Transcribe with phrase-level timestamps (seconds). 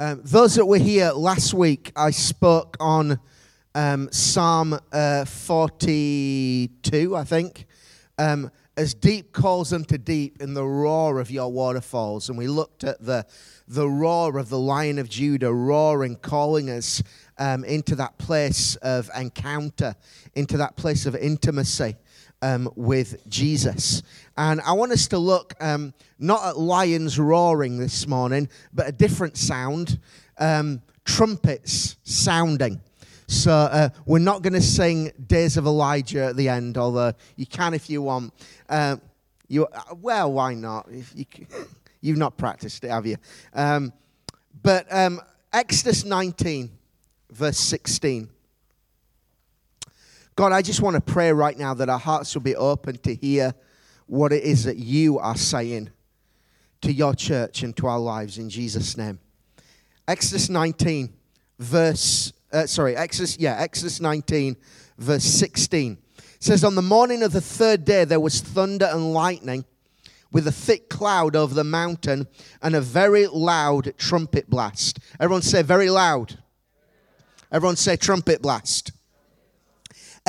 [0.00, 3.18] Um, those that were here last week, I spoke on
[3.74, 7.66] um, Psalm uh, 42, I think.
[8.16, 12.28] Um, as deep calls unto deep in the roar of your waterfalls.
[12.28, 13.26] And we looked at the,
[13.66, 17.02] the roar of the Lion of Judah roaring, calling us
[17.36, 19.96] um, into that place of encounter,
[20.36, 21.96] into that place of intimacy
[22.42, 24.02] um, with Jesus.
[24.36, 28.92] And I want us to look um, not at lions roaring this morning, but a
[28.92, 29.98] different sound
[30.38, 32.80] um, trumpets sounding.
[33.26, 37.46] So uh, we're not going to sing Days of Elijah at the end, although you
[37.46, 38.32] can if you want.
[38.68, 38.96] Uh,
[39.48, 39.66] you,
[40.00, 40.88] well, why not?
[41.14, 41.26] You,
[42.00, 43.16] you've not practiced it, have you?
[43.52, 43.92] Um,
[44.62, 45.20] but um,
[45.52, 46.70] Exodus 19,
[47.30, 48.30] verse 16.
[50.38, 53.12] God, I just want to pray right now that our hearts will be open to
[53.12, 53.52] hear
[54.06, 55.90] what it is that you are saying
[56.80, 59.18] to your church and to our lives in Jesus' name.
[60.06, 61.12] Exodus 19,
[61.58, 64.56] verse, uh, sorry, Exodus, yeah, Exodus 19,
[64.96, 65.98] verse 16.
[66.16, 69.64] It says, On the morning of the third day, there was thunder and lightning
[70.30, 72.28] with a thick cloud over the mountain
[72.62, 75.00] and a very loud trumpet blast.
[75.18, 76.38] Everyone say, very loud.
[77.50, 78.92] Everyone say, trumpet blast.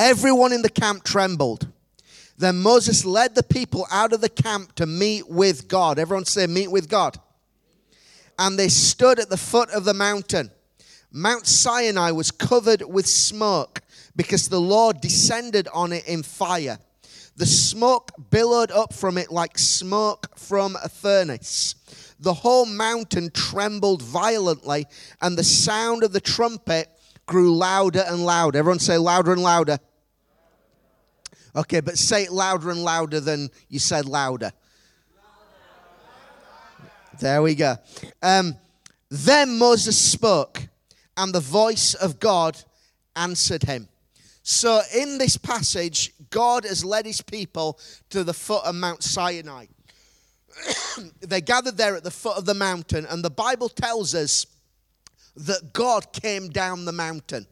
[0.00, 1.68] Everyone in the camp trembled.
[2.38, 5.98] Then Moses led the people out of the camp to meet with God.
[5.98, 7.18] Everyone say, meet with God.
[8.38, 10.50] And they stood at the foot of the mountain.
[11.12, 13.82] Mount Sinai was covered with smoke
[14.16, 16.78] because the Lord descended on it in fire.
[17.36, 21.74] The smoke billowed up from it like smoke from a furnace.
[22.18, 24.86] The whole mountain trembled violently,
[25.20, 26.88] and the sound of the trumpet
[27.26, 28.58] grew louder and louder.
[28.58, 29.78] Everyone say louder and louder.
[31.54, 34.52] Okay, but say it louder and louder than you said louder.
[37.18, 37.76] There we go.
[38.22, 38.56] Um,
[39.10, 40.68] then Moses spoke,
[41.16, 42.56] and the voice of God
[43.16, 43.88] answered him.
[44.42, 49.66] So, in this passage, God has led his people to the foot of Mount Sinai.
[51.20, 54.46] they gathered there at the foot of the mountain, and the Bible tells us
[55.36, 57.46] that God came down the mountain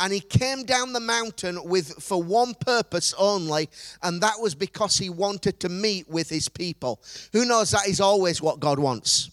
[0.00, 3.68] and he came down the mountain with for one purpose only
[4.02, 7.00] and that was because he wanted to meet with his people.
[7.32, 9.30] Who knows that is always what god wants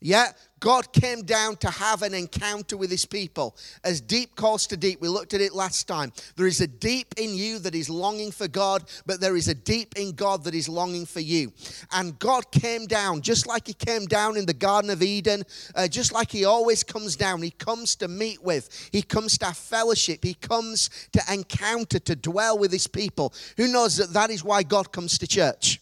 [0.00, 3.56] yeah God came down to have an encounter with his people.
[3.82, 6.12] As deep calls to deep, we looked at it last time.
[6.36, 9.54] There is a deep in you that is longing for God, but there is a
[9.54, 11.52] deep in God that is longing for you.
[11.92, 15.44] And God came down, just like he came down in the Garden of Eden,
[15.74, 17.40] uh, just like he always comes down.
[17.40, 22.14] He comes to meet with, he comes to have fellowship, he comes to encounter, to
[22.14, 23.32] dwell with his people.
[23.56, 25.80] Who knows that that is why God comes to church?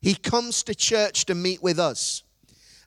[0.00, 2.22] He comes to church to meet with us.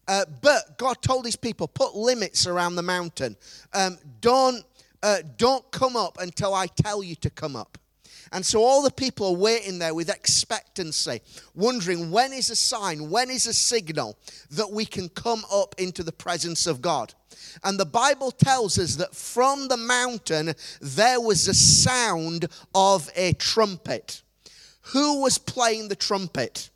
[0.07, 3.35] Uh, but God told his people, put limits around the mountain.
[3.73, 4.63] Um, don't,
[5.03, 7.78] uh, don't come up until I tell you to come up.
[8.31, 11.22] And so all the people are waiting there with expectancy,
[11.56, 14.17] wondering when is a sign, when is a signal
[14.51, 17.13] that we can come up into the presence of God.
[17.63, 23.34] And the Bible tells us that from the mountain there was a sound of a
[23.34, 24.22] trumpet.
[24.94, 26.69] Who was playing the trumpet?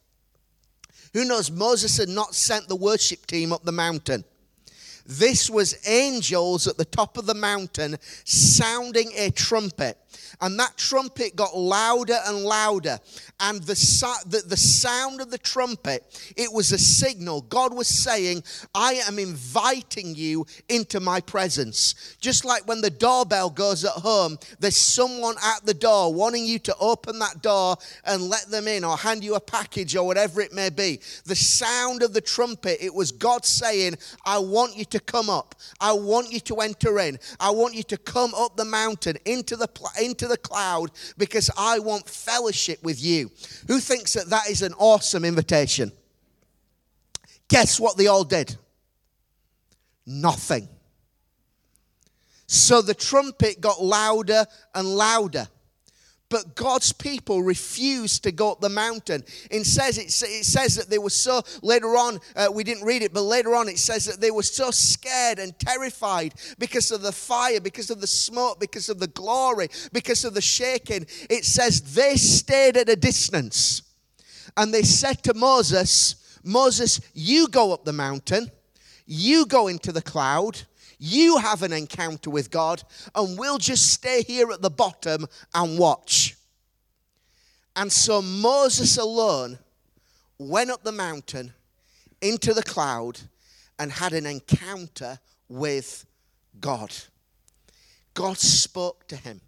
[1.14, 1.52] Who knows?
[1.52, 4.24] Moses had not sent the worship team up the mountain.
[5.06, 9.98] This was angels at the top of the mountain sounding a trumpet
[10.40, 13.00] and that trumpet got louder and louder.
[13.40, 13.74] And the,
[14.28, 17.42] the, the sound of the trumpet, it was a signal.
[17.42, 22.16] God was saying, I am inviting you into my presence.
[22.20, 26.60] Just like when the doorbell goes at home, there's someone at the door wanting you
[26.60, 30.42] to open that door and let them in or hand you a package or whatever
[30.42, 31.00] it may be.
[31.26, 33.96] The sound of the trumpet, it was God saying,
[34.26, 35.56] I want you to come up.
[35.80, 37.20] I want you to enter in.
[37.40, 39.68] I want you to come up the mountain into the,
[40.06, 43.32] into the cloud because I want fellowship with you.
[43.68, 45.92] Who thinks that that is an awesome invitation?
[47.48, 48.56] Guess what they all did?
[50.06, 50.68] Nothing.
[52.48, 54.46] So the trumpet got louder
[54.76, 55.48] and louder.
[56.32, 59.24] But God's people refused to go up the mountain.
[59.52, 63.04] It says, it, it says that they were so, later on, uh, we didn't read
[63.04, 67.02] it, but later on it says that they were so scared and terrified because of
[67.02, 71.06] the fire, because of the smoke, because of the glory, because of the shaking.
[71.30, 73.82] It says they stayed at a distance.
[74.56, 78.50] And they said to Moses, Moses, you go up the mountain,
[79.06, 80.62] you go into the cloud,
[81.04, 82.84] you have an encounter with God,
[83.16, 86.36] and we'll just stay here at the bottom and watch.
[87.76, 89.58] And so Moses alone
[90.38, 91.54] went up the mountain
[92.22, 93.20] into the cloud,
[93.80, 95.18] and had an encounter
[95.50, 96.06] with
[96.60, 96.94] God.
[98.14, 99.42] God spoke to him.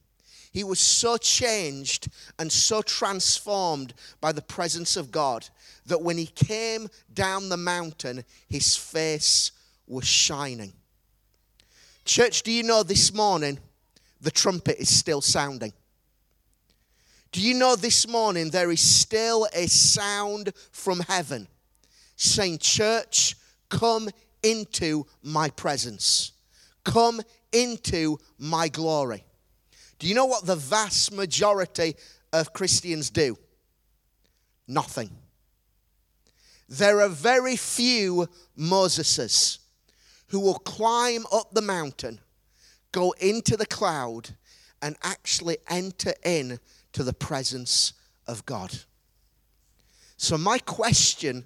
[0.52, 2.08] He was so changed
[2.40, 5.48] and so transformed by the presence of God
[5.86, 9.52] that when he came down the mountain, his face
[9.86, 10.74] was shining.
[12.06, 13.60] Church, do you know this morning
[14.20, 15.74] the trumpet is still sounding?
[17.32, 21.48] Do you know this morning there is still a sound from heaven
[22.16, 23.36] saying, Church,
[23.70, 24.10] come
[24.44, 26.34] into my presence,
[26.84, 27.22] come
[27.52, 29.24] into my glory?
[29.98, 31.96] Do you know what the vast majority
[32.34, 33.38] of Christians do?
[34.68, 35.10] Nothing.
[36.68, 38.28] There are very few
[38.58, 39.60] Moseses
[40.34, 42.20] who will climb up the mountain,
[42.92, 44.32] go into the cloud,
[44.82, 46.60] and actually enter in
[46.92, 47.94] to the presence
[48.26, 48.80] of God.
[50.18, 51.46] So, my question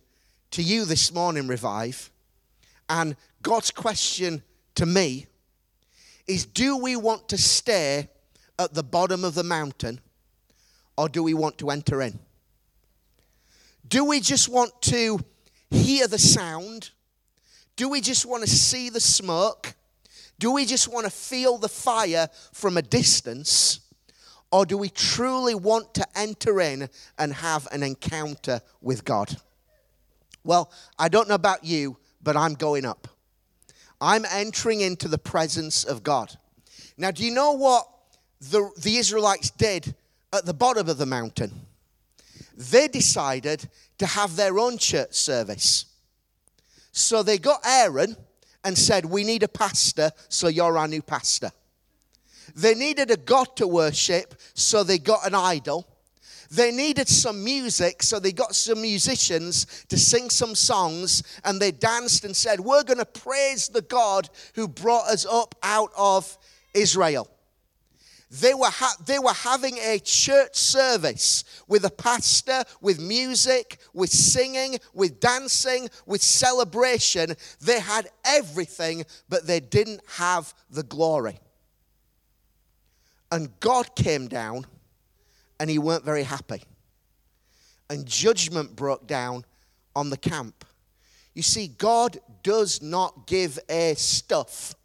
[0.52, 2.10] to you this morning, Revive,
[2.88, 4.42] and God's question
[4.76, 5.28] to me
[6.26, 8.08] is do we want to stay
[8.58, 10.00] at the bottom of the mountain
[10.98, 12.20] or do we want to enter in?
[13.86, 15.20] Do we just want to
[15.70, 16.92] hear the sound?
[17.78, 19.76] Do we just want to see the smoke?
[20.40, 23.80] Do we just want to feel the fire from a distance?
[24.52, 29.38] Or do we truly want to enter in and have an encounter with God?
[30.44, 33.08] Well, I don't know about you, but I'm going up.
[34.02, 36.36] I'm entering into the presence of God.
[36.98, 37.88] Now, do you know what
[38.40, 39.94] the, the Israelites did
[40.34, 41.52] at the bottom of the mountain?
[42.56, 43.68] They decided
[44.00, 45.87] to have their own church service.
[46.98, 48.18] So they got Aaron
[48.64, 51.52] and said, We need a pastor, so you're our new pastor.
[52.56, 55.88] They needed a God to worship, so they got an idol.
[56.50, 61.72] They needed some music, so they got some musicians to sing some songs, and they
[61.72, 66.36] danced and said, We're going to praise the God who brought us up out of
[66.74, 67.30] Israel.
[68.30, 74.10] They were, ha- they were having a church service with a pastor, with music, with
[74.10, 77.36] singing, with dancing, with celebration.
[77.62, 81.40] They had everything, but they didn't have the glory.
[83.32, 84.66] And God came down
[85.60, 86.64] and he weren't very happy.
[87.90, 89.46] And judgment broke down
[89.96, 90.66] on the camp.
[91.34, 94.76] You see, God does not give a stuff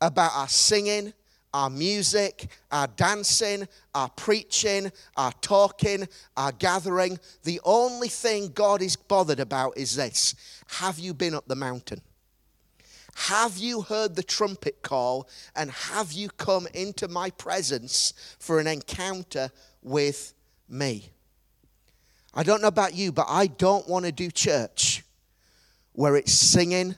[0.00, 1.14] about our singing,
[1.54, 7.18] our music, our dancing, our preaching, our talking, our gathering.
[7.44, 10.34] The only thing God is bothered about is this
[10.78, 12.00] Have you been up the mountain?
[13.14, 15.28] Have you heard the trumpet call?
[15.54, 19.50] And have you come into my presence for an encounter
[19.82, 20.32] with
[20.68, 21.10] me?
[22.34, 25.04] I don't know about you, but I don't want to do church
[25.92, 26.94] where it's singing,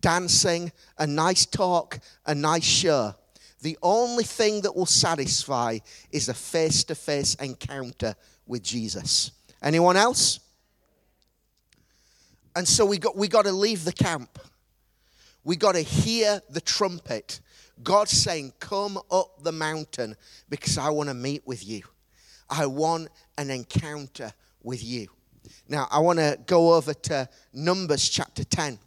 [0.00, 3.14] dancing, a nice talk, a nice show.
[3.62, 5.78] The only thing that will satisfy
[6.10, 8.14] is a face to face encounter
[8.46, 9.32] with Jesus.
[9.62, 10.40] Anyone else?
[12.56, 14.38] And so we got, we got to leave the camp.
[15.44, 17.40] We got to hear the trumpet.
[17.82, 20.16] God saying, Come up the mountain
[20.48, 21.82] because I want to meet with you.
[22.48, 23.08] I want
[23.38, 24.32] an encounter
[24.62, 25.08] with you.
[25.68, 28.78] Now, I want to go over to Numbers chapter 10.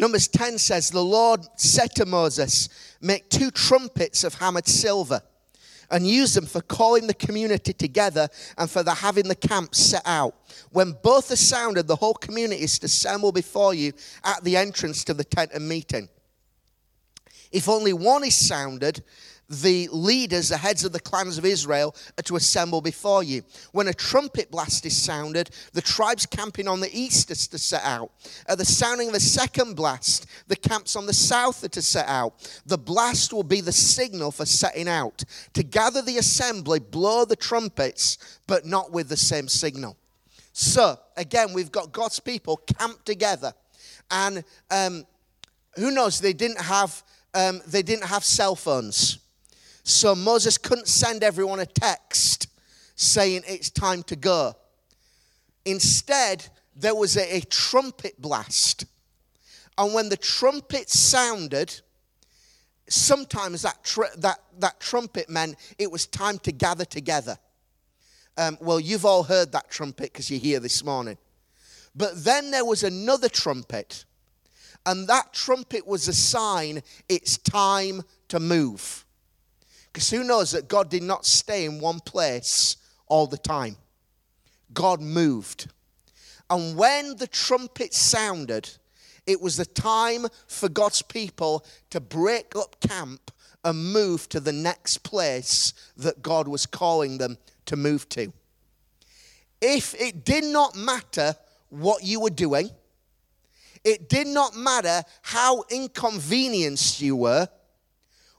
[0.00, 2.70] Numbers 10 says, The Lord said to Moses,
[3.02, 5.20] Make two trumpets of hammered silver
[5.90, 8.26] and use them for calling the community together
[8.56, 10.34] and for the having the camp set out.
[10.70, 13.92] When both are sounded, the whole community is to assemble before you
[14.24, 16.08] at the entrance to the tent of meeting.
[17.52, 19.04] If only one is sounded,
[19.50, 23.42] the leaders, the heads of the clans of Israel, are to assemble before you.
[23.72, 27.82] When a trumpet blast is sounded, the tribes camping on the east are to set
[27.84, 28.12] out.
[28.46, 32.06] At the sounding of the second blast, the camps on the south are to set
[32.08, 32.62] out.
[32.64, 35.24] The blast will be the signal for setting out.
[35.54, 39.96] To gather the assembly, blow the trumpets, but not with the same signal.
[40.52, 43.52] So, again, we've got God's people camped together.
[44.12, 45.04] And um,
[45.74, 47.02] who knows, they didn't have.
[47.32, 49.20] Um, they didn't have cell phones.
[49.82, 52.48] So Moses couldn't send everyone a text
[52.94, 54.54] saying it's time to go.
[55.64, 56.46] Instead,
[56.76, 58.84] there was a, a trumpet blast.
[59.78, 61.80] And when the trumpet sounded,
[62.88, 67.38] sometimes that, tr- that, that trumpet meant it was time to gather together.
[68.36, 71.18] Um, well, you've all heard that trumpet because you're here this morning.
[71.94, 74.04] But then there was another trumpet,
[74.86, 79.04] and that trumpet was a sign it's time to move.
[79.92, 83.76] Because who knows that God did not stay in one place all the time?
[84.72, 85.68] God moved.
[86.48, 88.70] And when the trumpet sounded,
[89.26, 93.30] it was the time for God's people to break up camp
[93.64, 98.32] and move to the next place that God was calling them to move to.
[99.60, 101.36] If it did not matter
[101.68, 102.70] what you were doing,
[103.84, 107.48] it did not matter how inconvenienced you were,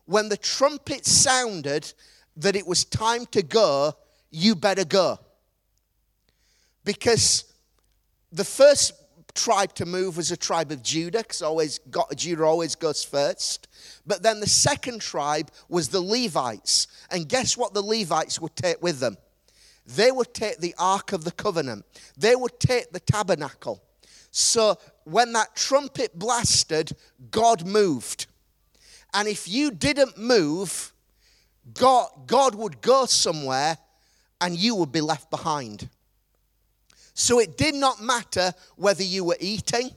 [0.05, 1.93] when the trumpet sounded
[2.37, 3.93] that it was time to go,
[4.29, 5.19] you better go.
[6.83, 7.45] Because
[8.31, 8.93] the first
[9.33, 13.67] tribe to move was a tribe of Judah, because always got, Judah always goes first.
[14.05, 16.87] But then the second tribe was the Levites.
[17.09, 19.17] And guess what the Levites would take with them?
[19.85, 21.85] They would take the Ark of the Covenant,
[22.17, 23.83] they would take the tabernacle.
[24.31, 26.93] So when that trumpet blasted,
[27.31, 28.27] God moved.
[29.13, 30.93] And if you didn't move,
[31.73, 33.77] God, God would go somewhere
[34.39, 35.89] and you would be left behind.
[37.13, 39.91] So it did not matter whether you were eating,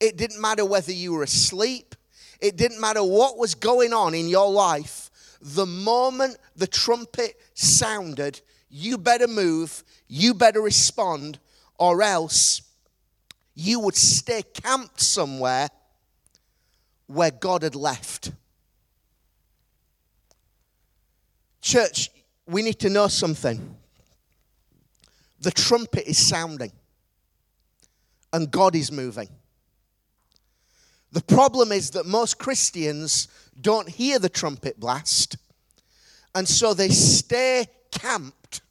[0.00, 1.94] it didn't matter whether you were asleep,
[2.40, 5.10] it didn't matter what was going on in your life.
[5.40, 8.40] The moment the trumpet sounded,
[8.70, 11.38] you better move, you better respond,
[11.78, 12.62] or else
[13.54, 15.68] you would stay camped somewhere
[17.06, 18.30] where God had left.
[21.62, 22.10] Church,
[22.46, 23.76] we need to know something.
[25.40, 26.72] The trumpet is sounding,
[28.32, 29.28] and God is moving.
[31.12, 33.28] The problem is that most Christians
[33.60, 35.36] don't hear the trumpet blast,
[36.34, 38.62] and so they stay camped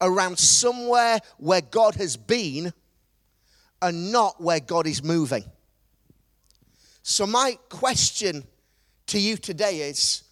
[0.00, 2.72] around somewhere where God has been
[3.80, 5.44] and not where God is moving.
[7.02, 8.44] So, my question
[9.08, 10.22] to you today is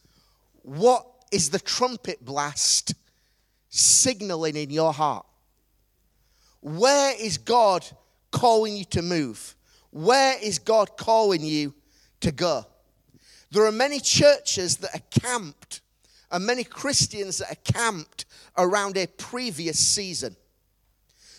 [0.63, 2.95] what is the trumpet blast
[3.69, 5.27] signaling in your heart?
[6.61, 7.87] Where is God
[8.31, 9.55] calling you to move?
[9.91, 11.75] Where is God calling you
[12.21, 12.67] to go?
[13.51, 15.81] There are many churches that are camped
[16.31, 20.37] and many Christians that are camped around a previous season.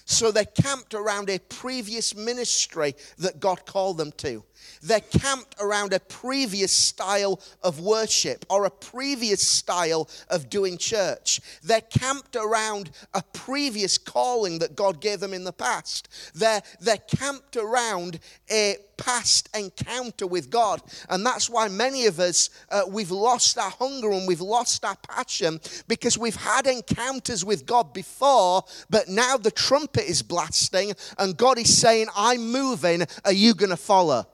[0.06, 4.44] So they're camped around a previous ministry that God called them to.
[4.82, 11.40] They're camped around a previous style of worship or a previous style of doing church.
[11.64, 16.10] They're camped around a previous calling that God gave them in the past.
[16.34, 20.82] They're, they're camped around a past encounter with God.
[21.10, 24.96] And that's why many of us, uh, we've lost our hunger and we've lost our
[24.96, 31.36] passion because we've had encounters with God before, but now the trumpet is blasting and
[31.36, 33.04] God is saying, I'm moving.
[33.26, 34.28] Are you going to follow?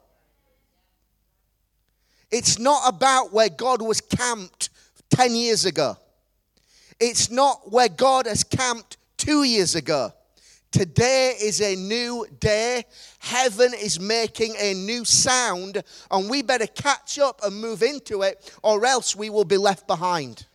[2.31, 4.69] It's not about where God was camped
[5.09, 5.97] 10 years ago.
[6.99, 10.11] It's not where God has camped two years ago.
[10.71, 12.83] Today is a new day.
[13.19, 15.81] Heaven is making a new sound,
[16.11, 19.87] and we better catch up and move into it, or else we will be left
[19.87, 20.45] behind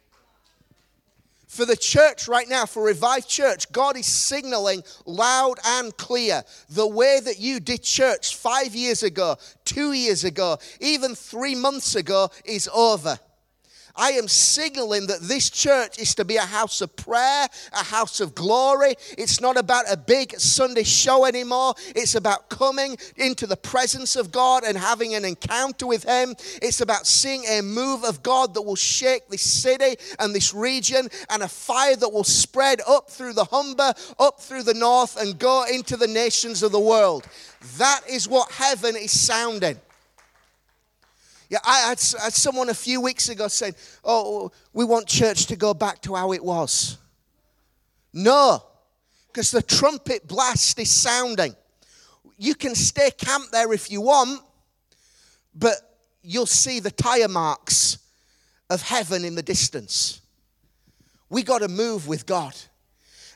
[1.53, 6.87] for the church right now, for Revived Church, God is signaling loud and clear the
[6.87, 12.31] way that you did church five years ago, two years ago, even three months ago
[12.47, 13.19] is over.
[13.97, 18.21] I am signaling that this church is to be a house of prayer, a house
[18.21, 18.95] of glory.
[19.19, 21.75] It's not about a big Sunday show anymore.
[21.89, 26.35] It's about coming into the presence of God and having an encounter with Him.
[26.63, 31.09] It's about seeing a move of God that will shake this city and this region
[31.31, 35.39] and a fire that will spread up through the Humber, up through the north, and
[35.39, 37.27] go into the nations of the world.
[37.79, 39.79] That is what heaven is sounding.
[41.53, 45.45] Yeah, I had, I had someone a few weeks ago saying, Oh, we want church
[45.49, 46.97] to go back to how it was.
[48.11, 48.63] No,
[49.27, 51.55] because the trumpet blast is sounding.
[52.39, 54.41] You can stay camped there if you want,
[55.55, 55.75] but
[56.23, 57.99] you'll see the tire marks
[58.71, 60.23] of heaven in the distance.
[61.29, 62.55] We got to move with God.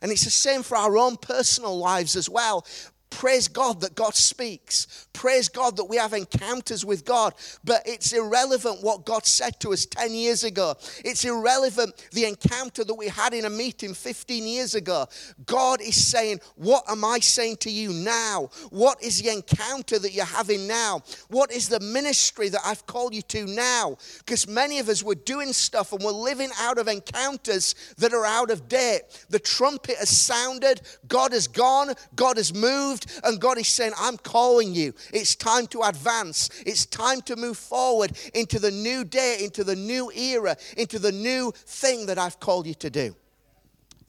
[0.01, 2.65] And it's the same for our own personal lives as well.
[3.11, 5.07] Praise God that God speaks.
[5.13, 7.35] Praise God that we have encounters with God.
[7.65, 10.75] But it's irrelevant what God said to us 10 years ago.
[11.05, 15.07] It's irrelevant the encounter that we had in a meeting 15 years ago.
[15.47, 18.51] God is saying, What am I saying to you now?
[18.71, 21.03] What is the encounter that you're having now?
[21.29, 23.97] What is the ministry that I've called you to now?
[24.19, 28.27] Because many of us were doing stuff and we're living out of encounters that are
[28.27, 29.03] out of date.
[29.31, 33.93] The trumpet has sounded, God has gone, God has moved moved, and God is saying,
[33.99, 34.95] I'm calling you.
[35.13, 36.51] It's time to advance.
[36.65, 41.13] It's time to move forward into the new day, into the new era, into the
[41.13, 43.15] new thing that I've called you to do.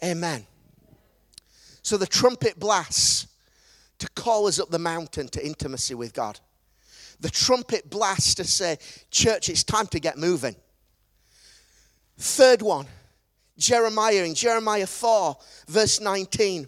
[0.03, 0.46] Amen.
[1.82, 3.27] So the trumpet blasts.
[4.00, 6.39] to call us up the mountain to intimacy with God.
[7.20, 8.77] The trumpet blasts to say,
[9.10, 10.56] Church, it's time to get moving.
[12.20, 12.86] Third one,
[13.58, 15.36] Jeremiah in Jeremiah 4,
[15.67, 16.67] verse 19.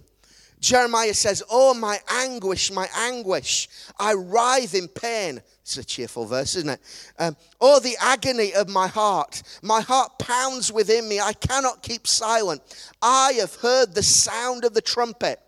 [0.60, 3.70] Jeremiah says, Oh, my anguish, my anguish.
[3.98, 5.42] I writhe in pain.
[5.62, 6.82] It's a cheerful verse, isn't it?
[7.18, 9.42] Um, oh, the agony of my heart.
[9.62, 11.20] My heart pounds within me.
[11.20, 12.62] I cannot keep silent.
[13.02, 15.40] I have heard the sound of the trumpet.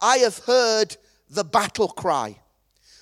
[0.00, 0.96] I have heard
[1.28, 2.38] the battle cry.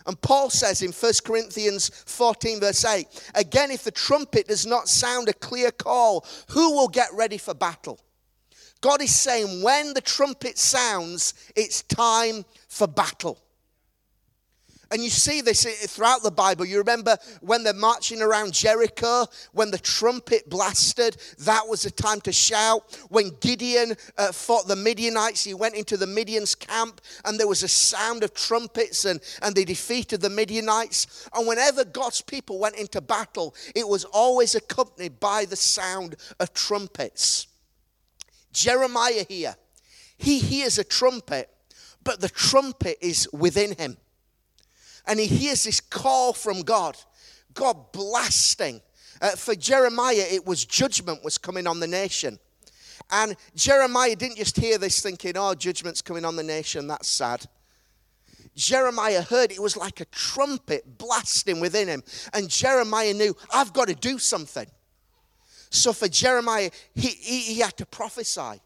[0.06, 4.88] And Paul says in 1 Corinthians 14, verse 8, again, if the trumpet does not
[4.88, 8.00] sound a clear call, who will get ready for battle?
[8.80, 13.38] God is saying, when the trumpet sounds, it's time for battle.
[14.90, 16.64] And you see this throughout the Bible.
[16.64, 22.22] You remember when they're marching around Jericho, when the trumpet blasted, that was the time
[22.22, 22.98] to shout.
[23.10, 27.62] When Gideon uh, fought the Midianites, he went into the Midian's camp and there was
[27.62, 31.28] a sound of trumpets and, and they defeated the Midianites.
[31.34, 36.54] And whenever God's people went into battle, it was always accompanied by the sound of
[36.54, 37.46] trumpets.
[38.58, 39.54] Jeremiah here,
[40.16, 41.48] he hears a trumpet,
[42.02, 43.96] but the trumpet is within him
[45.08, 46.96] and he hears this call from God,
[47.54, 48.82] God blasting.
[49.20, 52.38] Uh, for Jeremiah, it was judgment was coming on the nation.
[53.10, 57.46] And Jeremiah didn't just hear this thinking, oh, judgment's coming on the nation, that's sad.
[58.54, 62.02] Jeremiah heard it was like a trumpet blasting within him.
[62.34, 64.66] And Jeremiah knew, I've got to do something.
[65.70, 68.60] So for Jeremiah, he, he, he had to prophesy.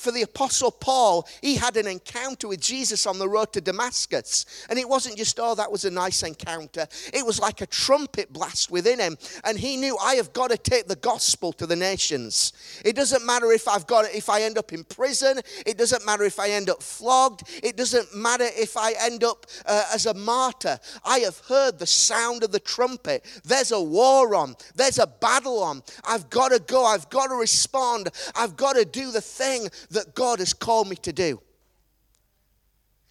[0.00, 4.46] For the Apostle Paul, he had an encounter with Jesus on the road to Damascus.
[4.70, 6.86] And it wasn't just, oh, that was a nice encounter.
[7.12, 9.18] It was like a trumpet blast within him.
[9.44, 12.54] And he knew, I have got to take the gospel to the nations.
[12.82, 15.42] It doesn't matter if I've got if I end up in prison.
[15.66, 17.42] It doesn't matter if I end up flogged.
[17.62, 20.78] It doesn't matter if I end up uh, as a martyr.
[21.04, 23.26] I have heard the sound of the trumpet.
[23.44, 25.82] There's a war on, there's a battle on.
[26.04, 26.86] I've got to go.
[26.86, 28.08] I've got to respond.
[28.34, 31.40] I've got to do the thing that God has called me to do.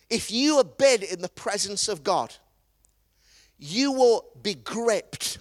[0.10, 2.36] If you abide in the presence of God,
[3.58, 5.40] you will be gripped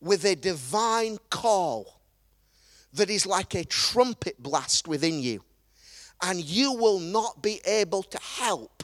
[0.00, 2.00] with a divine call
[2.94, 5.42] that is like a trumpet blast within you.
[6.22, 8.82] And you will not be able to help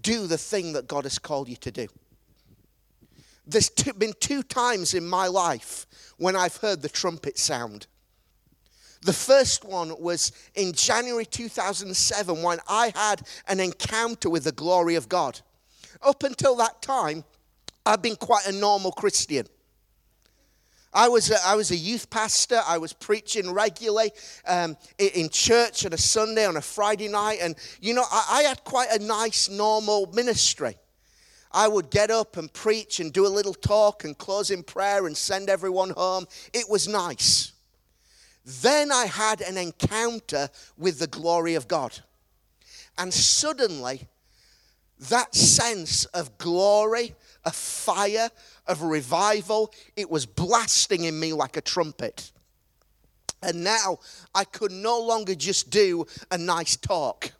[0.00, 1.86] do the thing that God has called you to do.
[3.46, 7.86] There's been two times in my life when I've heard the trumpet sound.
[9.02, 14.96] The first one was in January 2007 when I had an encounter with the glory
[14.96, 15.40] of God.
[16.02, 17.24] Up until that time,
[17.86, 19.46] I've been quite a normal Christian.
[20.92, 22.60] I was, a, I was a youth pastor.
[22.66, 24.10] I was preaching regularly
[24.46, 27.38] um, in church on a Sunday, on a Friday night.
[27.40, 30.76] And, you know, I, I had quite a nice, normal ministry.
[31.52, 35.06] I would get up and preach and do a little talk and close in prayer
[35.06, 36.26] and send everyone home.
[36.52, 37.52] It was nice.
[38.48, 41.98] Then I had an encounter with the glory of God.
[42.96, 44.08] And suddenly,
[45.10, 48.30] that sense of glory, of fire,
[48.66, 52.32] of revival, it was blasting in me like a trumpet.
[53.42, 53.98] And now
[54.34, 57.32] I could no longer just do a nice talk.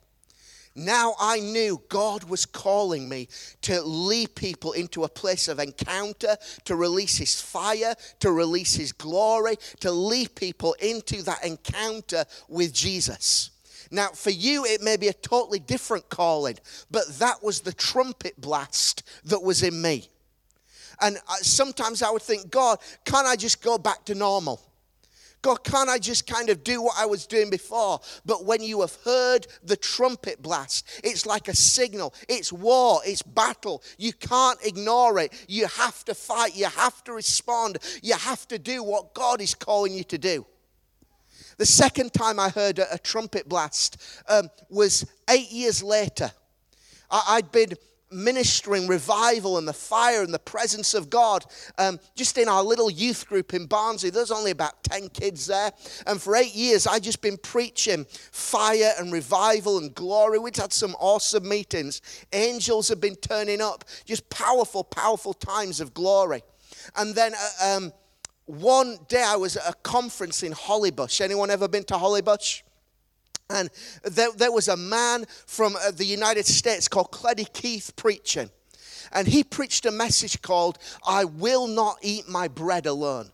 [0.78, 3.28] Now I knew God was calling me
[3.62, 6.36] to lead people into a place of encounter,
[6.66, 12.72] to release His fire, to release His glory, to lead people into that encounter with
[12.72, 13.50] Jesus.
[13.90, 16.58] Now, for you, it may be a totally different calling,
[16.92, 20.08] but that was the trumpet blast that was in me.
[21.00, 24.60] And uh, sometimes I would think, God, can't I just go back to normal?
[25.40, 28.00] God, can't I just kind of do what I was doing before?
[28.26, 32.12] But when you have heard the trumpet blast, it's like a signal.
[32.28, 33.82] It's war, it's battle.
[33.98, 35.32] You can't ignore it.
[35.48, 39.54] You have to fight, you have to respond, you have to do what God is
[39.54, 40.44] calling you to do.
[41.56, 46.30] The second time I heard a, a trumpet blast um, was eight years later.
[47.10, 47.74] I, I'd been
[48.10, 51.44] ministering revival and the fire and the presence of God
[51.78, 54.10] um, just in our little youth group in Barnsley.
[54.10, 55.72] There's only about 10 kids there.
[56.06, 60.38] And for eight years, i just been preaching fire and revival and glory.
[60.38, 62.00] We'd had some awesome meetings.
[62.32, 63.84] Angels have been turning up.
[64.04, 66.42] Just powerful, powerful times of glory.
[66.96, 67.92] And then uh, um,
[68.46, 71.20] one day I was at a conference in Hollybush.
[71.20, 72.62] Anyone ever been to Hollybush?
[73.50, 73.70] And
[74.02, 78.50] there, there was a man from uh, the United States called Cleddie Keith preaching.
[79.10, 83.30] And he preached a message called, I will not eat my bread alone.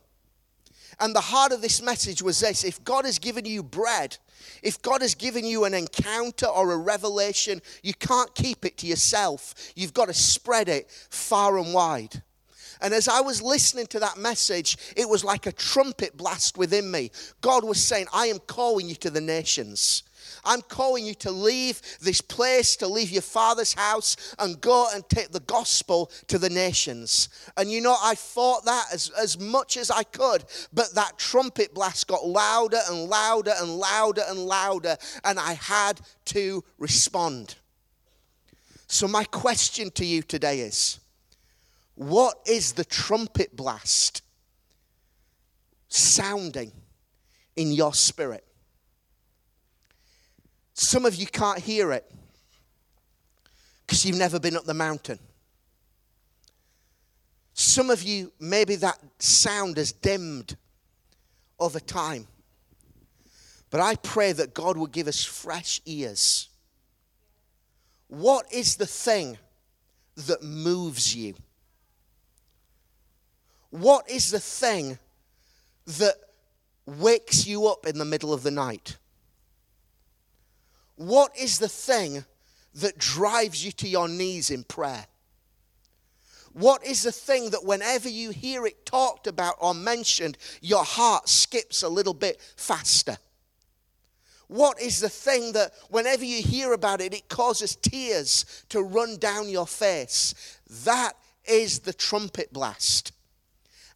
[1.01, 4.17] And the heart of this message was this if God has given you bread,
[4.63, 8.87] if God has given you an encounter or a revelation, you can't keep it to
[8.87, 9.73] yourself.
[9.75, 12.23] You've got to spread it far and wide.
[12.81, 16.91] And as I was listening to that message, it was like a trumpet blast within
[16.91, 17.11] me.
[17.41, 20.03] God was saying, I am calling you to the nations.
[20.45, 25.09] I'm calling you to leave this place, to leave your father's house, and go and
[25.09, 27.29] take the gospel to the nations.
[27.57, 31.75] And you know, I fought that as, as much as I could, but that trumpet
[31.75, 37.57] blast got louder and louder and louder and louder, and I had to respond.
[38.87, 41.01] So, my question to you today is
[41.95, 44.23] what is the trumpet blast
[45.89, 46.73] sounding
[47.57, 48.45] in your spirit?
[50.75, 52.11] Some of you can't hear it
[53.87, 55.19] because you've never been up the mountain.
[57.53, 60.57] Some of you, maybe that sound has dimmed
[61.61, 62.27] over time.
[63.71, 66.49] But I pray that God will give us fresh ears.
[68.09, 69.39] What is the thing
[70.17, 71.35] that moves you?
[73.75, 75.01] What is the thing
[75.99, 76.15] that
[76.87, 78.99] wakes you up in the middle of the night?
[80.95, 82.25] What is the thing
[82.77, 85.07] that drives you to your knees in prayer?
[86.53, 91.29] What is the thing that whenever you hear it talked about or mentioned, your heart
[91.29, 93.17] skips a little bit faster?
[94.47, 99.17] What is the thing that whenever you hear about it, it causes tears to run
[99.17, 100.61] down your face?
[100.85, 103.11] That is the trumpet blast.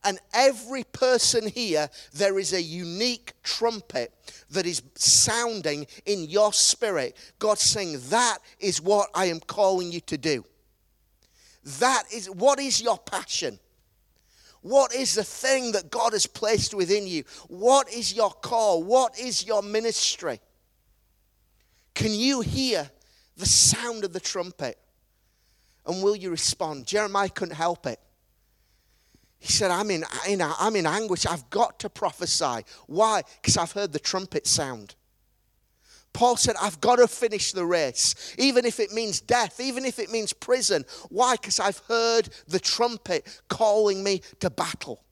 [0.04, 4.12] And every person here, there is a unique trumpet
[4.50, 7.16] that is sounding in your spirit.
[7.38, 10.44] God saying, That is what I am calling you to do.
[11.80, 13.58] That is what is your passion?
[14.60, 17.24] What is the thing that God has placed within you?
[17.48, 18.82] What is your call?
[18.82, 20.40] What is your ministry?
[21.94, 22.90] Can you hear
[23.36, 24.78] the sound of the trumpet?
[25.86, 26.86] And will you respond?
[26.86, 28.00] Jeremiah couldn't help it.
[29.38, 31.26] He said, I'm in, I'm in anguish.
[31.26, 32.64] I've got to prophesy.
[32.86, 33.22] Why?
[33.40, 34.94] Because I've heard the trumpet sound.
[36.12, 40.00] Paul said, I've got to finish the race, even if it means death, even if
[40.00, 40.84] it means prison.
[41.10, 41.36] Why?
[41.36, 45.04] Because I've heard the trumpet calling me to battle.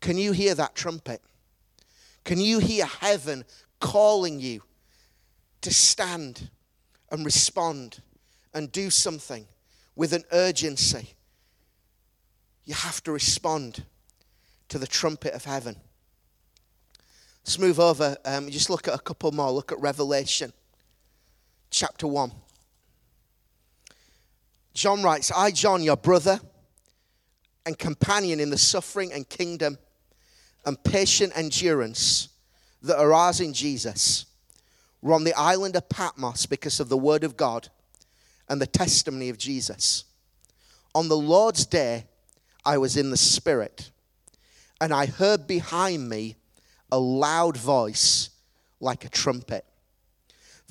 [0.00, 1.22] Can you hear that trumpet?
[2.24, 3.44] Can you hear heaven
[3.78, 4.62] calling you
[5.60, 6.50] to stand
[7.10, 8.02] and respond
[8.52, 9.46] and do something
[9.94, 11.14] with an urgency?
[12.64, 13.84] You have to respond
[14.68, 15.76] to the trumpet of heaven.
[17.44, 18.16] Let's move over.
[18.24, 19.50] Um, just look at a couple more.
[19.50, 20.52] Look at Revelation
[21.70, 22.30] chapter 1.
[24.74, 26.40] John writes, I, John, your brother
[27.66, 29.78] and companion in the suffering and kingdom
[30.64, 32.28] and patient endurance
[32.82, 34.26] that are ours in Jesus,
[35.00, 37.68] were on the island of Patmos because of the word of God
[38.48, 40.04] and the testimony of Jesus.
[40.94, 42.06] On the Lord's day,
[42.64, 43.90] I was in the Spirit,
[44.80, 46.36] and I heard behind me
[46.90, 48.30] a loud voice
[48.80, 49.64] like a trumpet.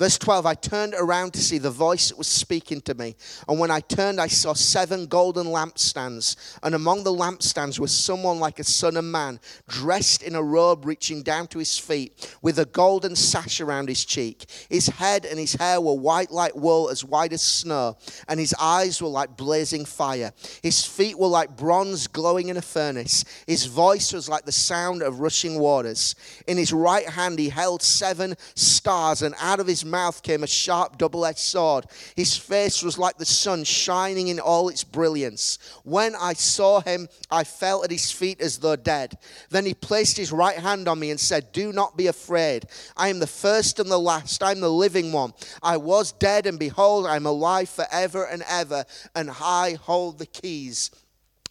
[0.02, 3.16] Verse 12, I turned around to see the voice that was speaking to me.
[3.48, 6.58] And when I turned, I saw seven golden lampstands.
[6.64, 10.88] And among the lampstands was someone like a son of man, dressed in a robe
[10.88, 14.50] reaching down to his feet, with a golden sash around his cheek.
[14.72, 17.96] His head and his hair were white like wool, as white as snow.
[18.28, 20.34] And his eyes were like blazing fire.
[20.64, 23.24] His feet were like bronze glowing in a furnace.
[23.46, 26.16] His voice was like the sound of rushing waters.
[26.48, 30.48] In his right hand, he held seven stars, and out of his mouth came a
[30.48, 31.86] sharp double edged sword.
[32.16, 35.60] His face was like the sun shining in all its brilliance.
[35.84, 39.18] When I saw him, I fell at his feet as though dead.
[39.50, 42.66] Then he placed his right hand on me and said, Do not be afraid.
[42.98, 44.42] I am the first and the last.
[44.42, 45.34] I am the living one.
[45.62, 50.26] I was dead, and behold, I am alive forever and ever, and I hold the
[50.26, 50.92] keys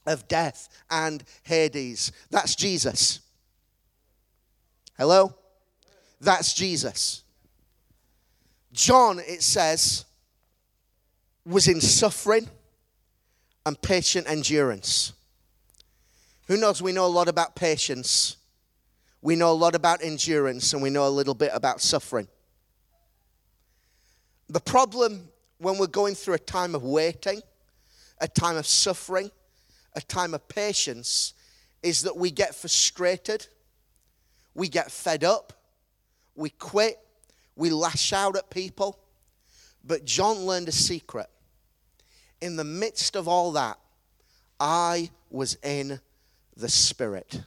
[0.06, 2.12] of death and Hades.
[2.30, 3.20] That's Jesus.
[4.96, 5.34] Hello?
[6.20, 7.22] That's Jesus.
[8.72, 10.04] John, it says,
[11.44, 12.48] was in suffering
[13.66, 15.12] and patient endurance.
[16.46, 16.82] Who knows?
[16.82, 18.36] We know a lot about patience,
[19.22, 22.28] we know a lot about endurance, and we know a little bit about suffering.
[24.48, 25.28] The problem
[25.58, 27.42] when we're going through a time of waiting,
[28.20, 29.30] a time of suffering,
[29.94, 31.34] a time of patience,
[31.82, 33.46] is that we get frustrated,
[34.54, 35.52] we get fed up,
[36.34, 36.98] we quit,
[37.60, 38.98] we lash out at people.
[39.84, 41.28] But John learned a secret.
[42.40, 43.78] In the midst of all that,
[44.58, 46.00] I was in
[46.56, 47.42] the Spirit.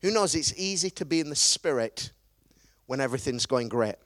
[0.00, 2.12] Who knows it's easy to be in the spirit
[2.86, 3.96] when everything's going great?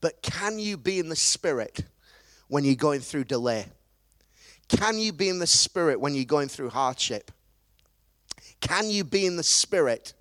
[0.00, 1.84] But can you be in the spirit
[2.48, 3.66] when you're going through delay?
[4.68, 7.30] Can you be in the spirit when you're going through hardship?
[8.60, 10.14] Can you be in the spirit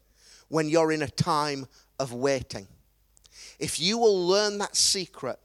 [0.50, 1.66] when you're in a time
[2.00, 2.68] of waiting?
[3.60, 5.40] If you will learn that secret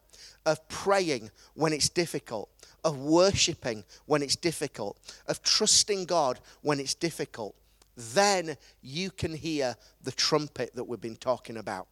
[0.44, 2.48] of praying when it's difficult,
[2.84, 7.54] of worshiping when it's difficult, of trusting God when it's difficult,
[7.96, 11.86] then you can hear the trumpet that we've been talking about.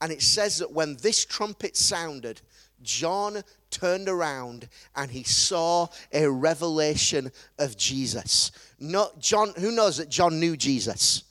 [0.00, 2.40] And it says that when this trumpet sounded,
[2.82, 8.52] John turned around and he saw a revelation of Jesus.
[8.78, 11.24] Not John, who knows that John knew Jesus?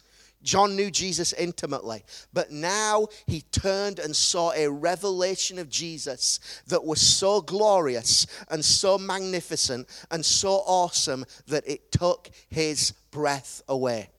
[0.45, 6.86] John knew Jesus intimately, but now he turned and saw a revelation of Jesus that
[6.86, 14.10] was so glorious and so magnificent and so awesome that it took his breath away.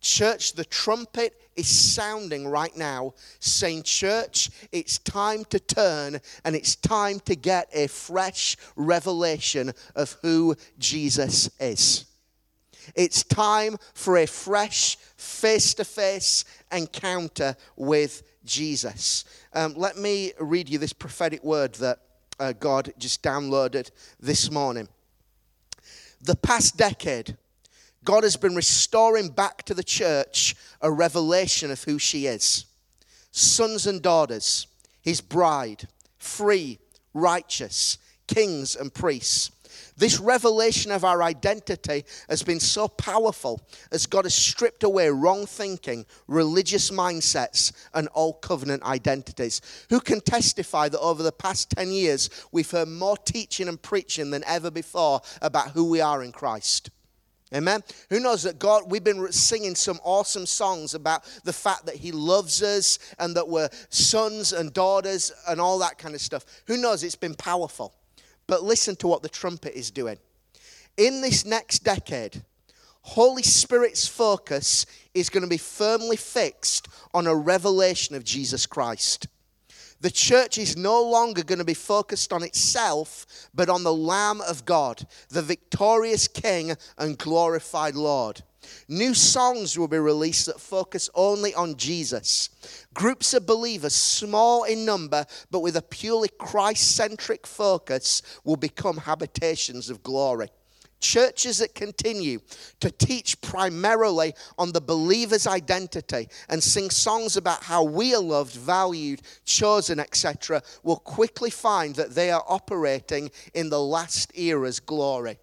[0.00, 6.74] Church, the trumpet is sounding right now, saying, Church, it's time to turn and it's
[6.76, 12.06] time to get a fresh revelation of who Jesus is.
[12.94, 19.24] It's time for a fresh face to face encounter with Jesus.
[19.52, 22.00] Um, let me read you this prophetic word that
[22.40, 24.88] uh, God just downloaded this morning.
[26.20, 27.36] The past decade,
[28.04, 32.64] God has been restoring back to the church a revelation of who she is.
[33.30, 34.66] Sons and daughters,
[35.02, 35.86] his bride,
[36.18, 36.78] free,
[37.14, 39.50] righteous, kings and priests.
[39.98, 45.44] This revelation of our identity has been so powerful as God has stripped away wrong
[45.44, 49.60] thinking, religious mindsets, and old covenant identities.
[49.90, 54.30] Who can testify that over the past 10 years we've heard more teaching and preaching
[54.30, 56.90] than ever before about who we are in Christ?
[57.52, 57.82] Amen.
[58.10, 62.12] Who knows that God, we've been singing some awesome songs about the fact that He
[62.12, 66.44] loves us and that we're sons and daughters and all that kind of stuff.
[66.66, 67.02] Who knows?
[67.02, 67.94] It's been powerful.
[68.48, 70.18] But listen to what the trumpet is doing.
[70.96, 72.42] In this next decade,
[73.02, 74.84] Holy Spirit's focus
[75.14, 79.28] is going to be firmly fixed on a revelation of Jesus Christ.
[80.00, 84.40] The church is no longer going to be focused on itself, but on the Lamb
[84.42, 88.42] of God, the victorious King and glorified Lord.
[88.88, 92.50] New songs will be released that focus only on Jesus.
[92.94, 98.96] Groups of believers, small in number but with a purely Christ centric focus, will become
[98.96, 100.48] habitations of glory.
[101.00, 102.40] Churches that continue
[102.80, 108.54] to teach primarily on the believer's identity and sing songs about how we are loved,
[108.54, 115.38] valued, chosen, etc., will quickly find that they are operating in the last era's glory.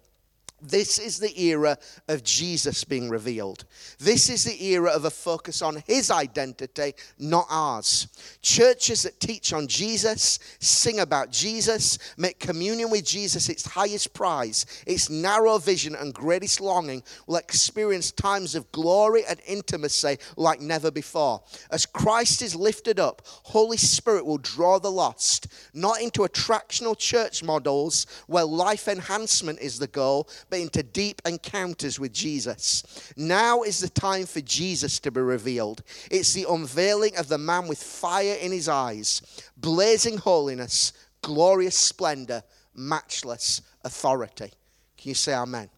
[0.62, 1.76] This is the era
[2.08, 3.66] of Jesus being revealed.
[3.98, 8.08] This is the era of a focus on his identity, not ours.
[8.40, 14.64] Churches that teach on Jesus, sing about Jesus, make communion with Jesus its highest prize,
[14.86, 20.90] its narrow vision and greatest longing, will experience times of glory and intimacy like never
[20.90, 21.42] before.
[21.70, 27.42] As Christ is lifted up, Holy Spirit will draw the lost, not into attractional church
[27.42, 33.12] models where life enhancement is the goal but into deep encounters with Jesus.
[33.16, 35.82] Now is the time for Jesus to be revealed.
[36.10, 39.22] It's the unveiling of the man with fire in his eyes,
[39.56, 42.42] blazing holiness, glorious splendor,
[42.74, 44.52] matchless authority.
[44.96, 45.68] Can you say amen?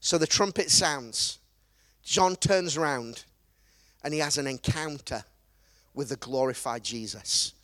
[0.00, 1.38] So the trumpet sounds.
[2.02, 3.24] John turns around
[4.02, 5.24] and he has an encounter
[5.94, 7.54] with the glorified Jesus.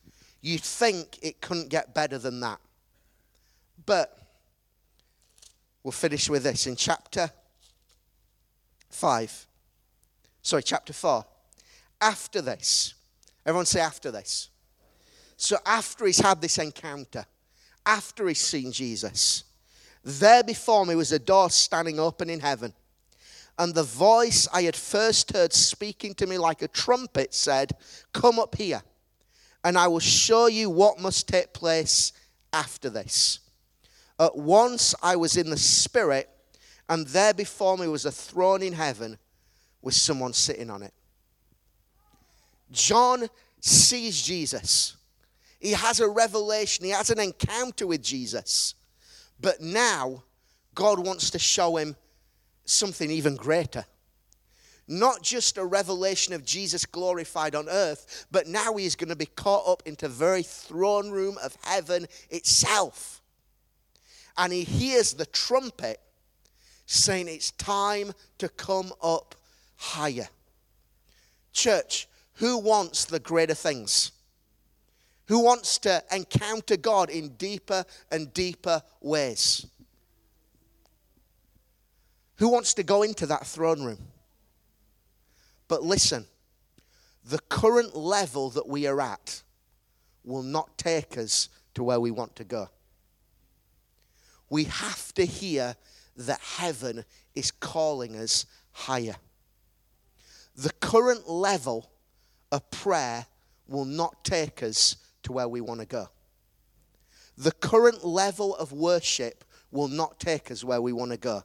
[0.41, 2.59] You'd think it couldn't get better than that.
[3.85, 4.20] But
[5.83, 7.31] We'll finish with this in chapter
[8.91, 9.47] 5.
[10.43, 11.25] Sorry, chapter 4.
[12.01, 12.95] After this,
[13.47, 14.51] everyone say after this.
[15.37, 17.25] So, after he's had this encounter,
[17.87, 19.45] after he's seen Jesus,
[20.05, 22.75] there before me was a door standing open in heaven.
[23.59, 27.73] And the voice I had first heard speaking to me like a trumpet said,
[28.13, 28.83] Come up here,
[29.65, 32.13] and I will show you what must take place
[32.53, 33.41] after this.
[34.21, 36.29] At once I was in the Spirit,
[36.91, 39.17] and there before me was a throne in heaven
[39.81, 40.93] with someone sitting on it.
[42.71, 43.29] John
[43.61, 44.99] sees Jesus.
[45.59, 48.75] He has a revelation, he has an encounter with Jesus.
[49.41, 50.25] But now,
[50.75, 51.97] God wants to show him
[52.67, 53.87] something even greater.
[54.87, 59.17] Not just a revelation of Jesus glorified on earth, but now he is going to
[59.17, 63.20] be caught up into the very throne room of heaven itself
[64.37, 66.01] and he hears the trumpet
[66.87, 69.35] saying it's time to come up
[69.77, 70.29] higher.
[71.53, 74.13] Church, who wants the greater things?
[75.27, 79.67] Who wants to encounter God in deeper and deeper ways?
[82.37, 83.99] Who wants to go into that throne room?
[85.69, 86.25] But listen,
[87.25, 89.43] the current level that we are at
[90.25, 92.69] will not take us to where we want to go.
[94.51, 95.77] We have to hear
[96.17, 99.17] that heaven is calling us higher.
[100.57, 101.91] The current level
[102.53, 103.27] of prayer
[103.69, 106.09] will not take us to where we want to go.
[107.39, 111.45] The current level of worship will not take us where we want to go.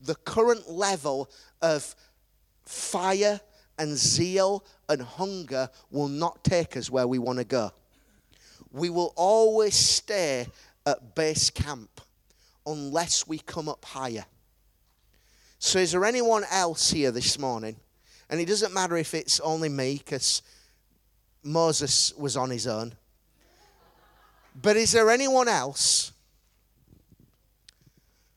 [0.00, 1.94] The current level of
[2.64, 3.40] fire
[3.78, 7.70] and zeal and hunger will not take us where we want to go.
[8.72, 10.46] We will always stay
[10.88, 12.00] at base camp
[12.66, 14.24] unless we come up higher.
[15.58, 17.76] So, is there anyone else here this morning?
[18.30, 20.42] And it doesn't matter if it's only me, because
[21.42, 22.94] Moses was on his own.
[24.60, 26.12] But is there anyone else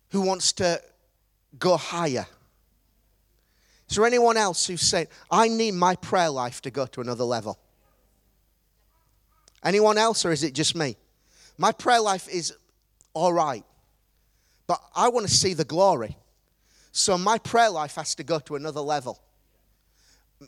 [0.10, 0.82] who wants to
[1.58, 2.26] go higher?
[3.90, 7.26] Is there anyone else who's saying, I need my prayer life to go to another
[7.26, 7.60] level?
[9.64, 10.96] Anyone else, or is it just me?
[11.58, 12.54] My prayer life is
[13.14, 13.64] all right,
[14.68, 16.18] but I want to see the glory.
[16.92, 19.22] So my prayer life has to go to another level.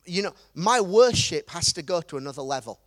[0.06, 2.80] You know, my worship has to go to another level.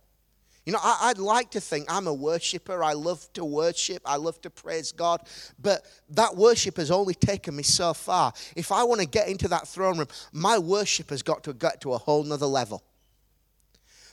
[0.67, 2.83] You know, I, would like to think I'm a worshiper.
[2.83, 4.01] I love to worship.
[4.03, 5.21] I love to praise God.
[5.57, 8.33] But that worship has only taken me so far.
[8.53, 11.79] If I want to get into that throne room, my worship has got to get
[11.81, 12.83] to a whole nother level.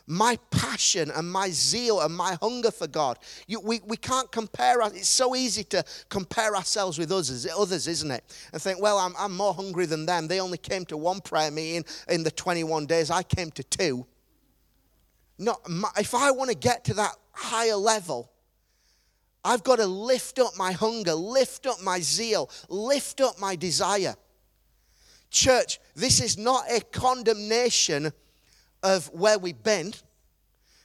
[0.06, 3.18] My passion and my zeal and my hunger for God.
[3.46, 4.80] You, we, we can't compare.
[4.88, 8.22] It's so easy to compare ourselves with others, others, isn't it?
[8.52, 10.28] And think, well, I'm, I'm more hungry than them.
[10.28, 13.10] They only came to one prayer meeting in the 21 days.
[13.10, 14.06] I came to two.
[15.38, 15.56] No,
[15.98, 18.30] if I want to get to that higher level,
[19.44, 24.16] I've got to lift up my hunger, lift up my zeal, lift up my desire.
[25.30, 28.12] Church, this is not a condemnation
[28.85, 29.92] of where we've been.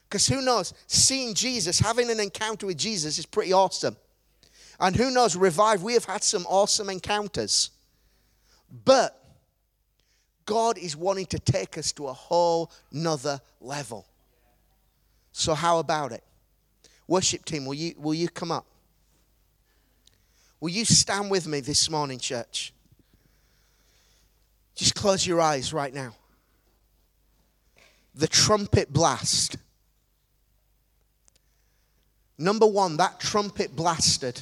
[0.08, 3.96] Because who knows, seeing Jesus, having an encounter with Jesus is pretty awesome.
[4.80, 7.70] And who knows, revive, we have had some awesome encounters.
[8.86, 9.16] But
[10.46, 14.08] God is wanting to take us to a whole nother level.
[15.32, 16.24] So, how about it?
[17.08, 18.66] Worship team, will you, will you come up?
[20.60, 22.74] Will you stand with me this morning, church?
[24.76, 26.16] Just close your eyes right now.
[28.15, 29.58] The trumpet blast.
[32.38, 34.41] Number one, that trumpet blasted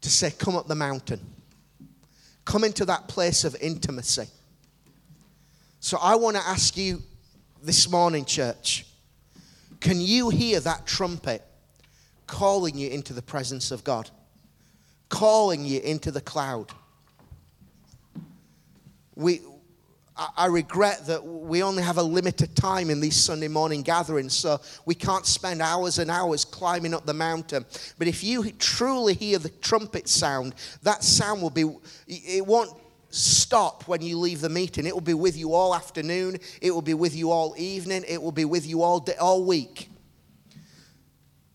[0.00, 1.20] to say, Come up the mountain.
[2.44, 4.26] Come into that place of intimacy.
[5.80, 7.02] So I want to ask you
[7.62, 8.86] this morning, church,
[9.80, 11.42] can you hear that trumpet
[12.26, 14.08] calling you into the presence of God?
[15.08, 16.72] Calling you into the cloud.
[19.14, 19.40] We,
[20.36, 24.60] I regret that we only have a limited time in these Sunday morning gatherings, so
[24.84, 27.64] we can't spend hours and hours climbing up the mountain.
[27.98, 31.64] But if you truly hear the trumpet sound, that sound will be,
[32.06, 32.70] it won't
[33.10, 34.86] stop when you leave the meeting.
[34.86, 36.38] It will be with you all afternoon.
[36.60, 38.04] It will be with you all evening.
[38.08, 39.88] It will be with you all day, all week.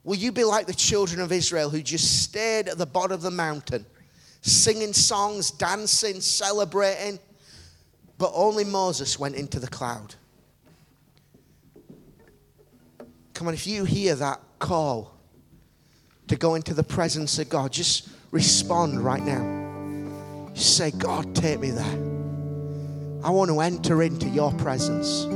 [0.03, 3.21] Will you be like the children of Israel who just stayed at the bottom of
[3.21, 3.85] the mountain,
[4.41, 7.19] singing songs, dancing, celebrating?
[8.17, 10.15] But only Moses went into the cloud.
[13.33, 15.13] Come on, if you hear that call
[16.27, 20.51] to go into the presence of God, just respond right now.
[20.55, 21.85] Say, God, take me there.
[23.23, 25.27] I want to enter into your presence.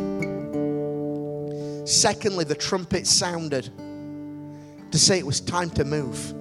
[1.89, 3.69] Secondly, the trumpet sounded
[4.91, 6.33] to say it was time to move.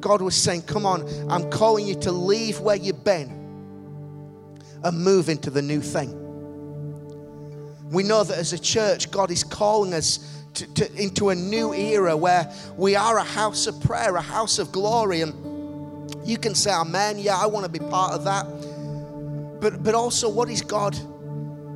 [0.00, 3.43] God was saying, Come on, I'm calling you to leave where you've been
[4.84, 6.20] and move into the new thing.
[7.90, 11.72] We know that as a church, God is calling us to, to, into a new
[11.72, 15.22] era where we are a house of prayer, a house of glory.
[15.22, 17.18] And you can say, Amen.
[17.18, 18.44] Yeah, I want to be part of that.
[19.60, 20.96] But, but also, what is God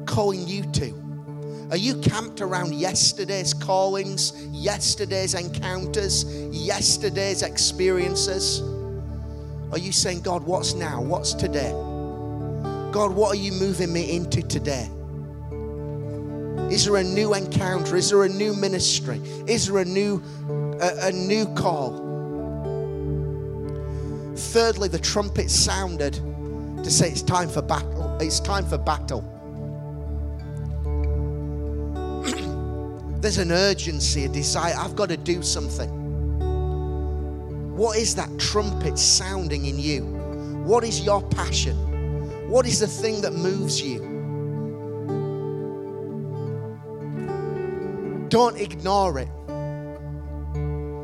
[0.07, 1.69] calling you to?
[1.71, 8.61] Are you camped around yesterday's callings, yesterday's encounters, yesterday's experiences?
[9.71, 11.03] Are you saying, God, what's now?
[11.03, 11.73] What's today?
[12.93, 14.89] God, what are you moving me into today?
[16.73, 17.97] Is there a new encounter?
[17.97, 19.21] Is there a new ministry?
[19.47, 20.23] Is there a new
[20.81, 21.93] a, a new call?
[24.37, 26.15] Thirdly, the trumpet sounded
[26.85, 28.17] to say it's time for battle.
[28.21, 29.23] It's time for battle.
[33.21, 34.75] There's an urgency, a desire.
[34.79, 35.89] I've got to do something.
[37.77, 40.05] What is that trumpet sounding in you?
[40.65, 41.88] What is your passion?
[42.49, 44.01] What is the thing that moves you?
[48.29, 49.29] Don't ignore it.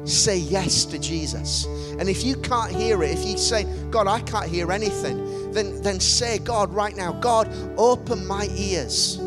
[0.08, 1.66] Say yes to Jesus.
[1.98, 5.80] And if you can't hear it, if you say, God, I can't hear anything, then,
[5.82, 9.18] then say, God, right now, God, open my ears.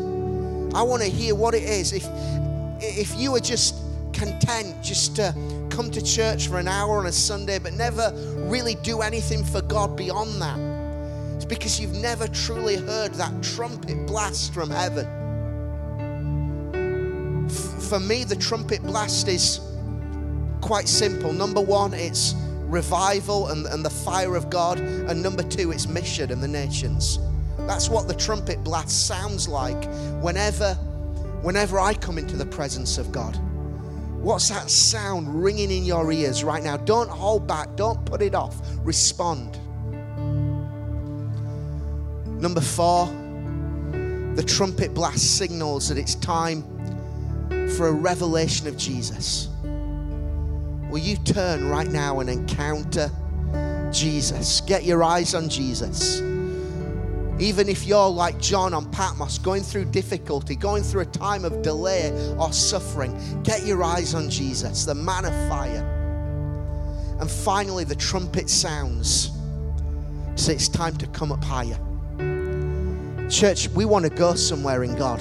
[0.74, 1.92] I want to hear what it is.
[1.92, 2.04] If,
[2.80, 3.74] if you are just
[4.12, 5.34] content just to
[5.70, 8.12] come to church for an hour on a Sunday, but never
[8.48, 10.58] really do anything for God beyond that,
[11.38, 15.06] it's because you've never truly heard that trumpet blast from heaven.
[17.48, 19.60] For me, the trumpet blast is
[20.60, 21.32] quite simple.
[21.32, 22.34] Number one, it's
[22.64, 24.80] revival and, and the fire of God.
[24.80, 27.20] And number two, it's mission and the nations.
[27.58, 29.84] That's what the trumpet blast sounds like
[30.20, 30.74] whenever,
[31.42, 33.36] whenever I come into the presence of God.
[34.20, 36.78] What's that sound ringing in your ears right now?
[36.78, 38.60] Don't hold back, don't put it off.
[38.82, 39.56] Respond.
[42.40, 43.06] Number four,
[44.34, 46.62] the trumpet blast signals that it's time
[47.76, 49.48] for a revelation of Jesus.
[50.90, 53.10] Will you turn right now and encounter
[53.92, 54.60] Jesus?
[54.60, 56.20] Get your eyes on Jesus.
[57.40, 61.62] Even if you're like John on Patmos, going through difficulty, going through a time of
[61.62, 65.84] delay or suffering, get your eyes on Jesus, the man of fire.
[67.20, 69.32] And finally, the trumpet sounds.
[70.36, 71.78] So it's time to come up higher.
[73.28, 75.20] Church, we want to go somewhere in God.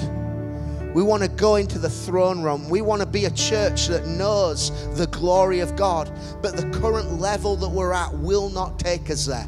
[0.96, 2.70] We want to go into the throne room.
[2.70, 6.12] We want to be a church that knows the glory of God.
[6.42, 9.48] But the current level that we're at will not take us there.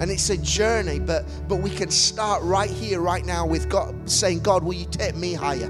[0.00, 4.08] And it's a journey, but but we can start right here, right now, with God
[4.08, 5.68] saying, God, will you take me higher?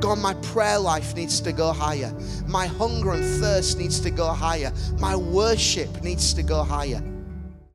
[0.00, 2.12] God, my prayer life needs to go higher.
[2.48, 4.72] My hunger and thirst needs to go higher.
[4.98, 7.00] My worship needs to go higher.